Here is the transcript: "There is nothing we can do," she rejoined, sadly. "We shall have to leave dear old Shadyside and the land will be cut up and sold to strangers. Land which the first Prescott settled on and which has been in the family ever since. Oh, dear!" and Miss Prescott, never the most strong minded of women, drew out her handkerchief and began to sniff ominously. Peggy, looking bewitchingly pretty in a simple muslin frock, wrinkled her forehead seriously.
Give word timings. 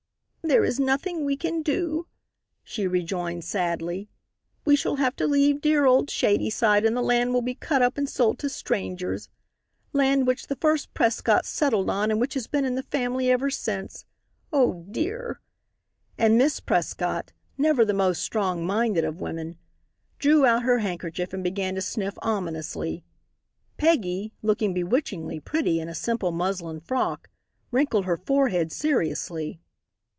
"There 0.43 0.65
is 0.65 0.79
nothing 0.81 1.23
we 1.23 1.37
can 1.37 1.61
do," 1.61 2.07
she 2.63 2.85
rejoined, 2.87 3.45
sadly. 3.45 4.09
"We 4.65 4.75
shall 4.75 4.95
have 4.97 5.15
to 5.17 5.27
leave 5.27 5.61
dear 5.61 5.85
old 5.85 6.09
Shadyside 6.09 6.83
and 6.83 6.97
the 6.97 7.03
land 7.03 7.31
will 7.33 7.43
be 7.43 7.55
cut 7.55 7.81
up 7.81 7.97
and 7.97 8.09
sold 8.09 8.39
to 8.39 8.49
strangers. 8.49 9.29
Land 9.93 10.27
which 10.27 10.47
the 10.47 10.57
first 10.57 10.93
Prescott 10.95 11.45
settled 11.45 11.89
on 11.89 12.11
and 12.11 12.19
which 12.19 12.33
has 12.33 12.47
been 12.47 12.65
in 12.65 12.75
the 12.75 12.83
family 12.83 13.29
ever 13.31 13.49
since. 13.49 14.03
Oh, 14.51 14.83
dear!" 14.89 15.39
and 16.17 16.37
Miss 16.37 16.59
Prescott, 16.59 17.31
never 17.57 17.85
the 17.85 17.93
most 17.93 18.21
strong 18.21 18.65
minded 18.65 19.05
of 19.05 19.21
women, 19.21 19.57
drew 20.19 20.45
out 20.45 20.63
her 20.63 20.79
handkerchief 20.79 21.31
and 21.31 21.43
began 21.43 21.75
to 21.75 21.81
sniff 21.81 22.15
ominously. 22.21 23.05
Peggy, 23.77 24.33
looking 24.41 24.73
bewitchingly 24.73 25.39
pretty 25.39 25.79
in 25.79 25.87
a 25.87 25.95
simple 25.95 26.31
muslin 26.31 26.81
frock, 26.81 27.29
wrinkled 27.71 28.03
her 28.05 28.17
forehead 28.17 28.71
seriously. 28.71 29.61